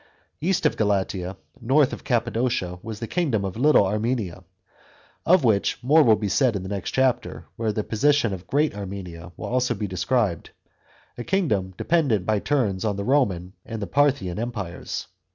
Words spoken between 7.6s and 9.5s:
the position of Great Armenia will